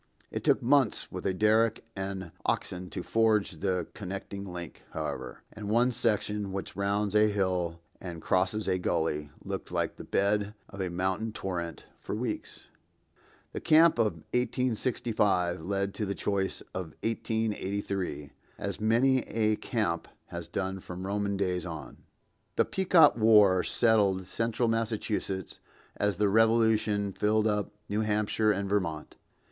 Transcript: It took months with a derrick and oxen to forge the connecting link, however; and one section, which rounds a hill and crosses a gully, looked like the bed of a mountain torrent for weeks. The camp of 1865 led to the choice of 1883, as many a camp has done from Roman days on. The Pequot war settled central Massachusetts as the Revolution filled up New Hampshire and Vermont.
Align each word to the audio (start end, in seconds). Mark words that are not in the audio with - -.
It 0.31 0.43
took 0.43 0.63
months 0.63 1.11
with 1.11 1.27
a 1.27 1.33
derrick 1.35 1.83
and 1.95 2.31
oxen 2.43 2.89
to 2.89 3.03
forge 3.03 3.59
the 3.59 3.85
connecting 3.93 4.51
link, 4.51 4.81
however; 4.93 5.43
and 5.53 5.69
one 5.69 5.91
section, 5.91 6.51
which 6.51 6.75
rounds 6.75 7.13
a 7.15 7.27
hill 7.27 7.79
and 8.01 8.19
crosses 8.19 8.67
a 8.67 8.79
gully, 8.79 9.29
looked 9.45 9.71
like 9.71 9.97
the 9.97 10.03
bed 10.03 10.55
of 10.69 10.81
a 10.81 10.89
mountain 10.89 11.31
torrent 11.33 11.85
for 11.99 12.15
weeks. 12.15 12.65
The 13.53 13.59
camp 13.59 13.99
of 13.99 14.13
1865 14.33 15.61
led 15.61 15.93
to 15.93 16.07
the 16.07 16.15
choice 16.15 16.61
of 16.73 16.95
1883, 17.03 18.31
as 18.57 18.81
many 18.81 19.19
a 19.27 19.55
camp 19.57 20.07
has 20.29 20.47
done 20.47 20.79
from 20.79 21.05
Roman 21.05 21.37
days 21.37 21.63
on. 21.63 21.97
The 22.55 22.65
Pequot 22.65 23.13
war 23.17 23.61
settled 23.61 24.25
central 24.25 24.67
Massachusetts 24.67 25.59
as 25.95 26.15
the 26.17 26.27
Revolution 26.27 27.13
filled 27.13 27.45
up 27.45 27.69
New 27.87 28.01
Hampshire 28.01 28.51
and 28.51 28.67
Vermont. 28.67 29.15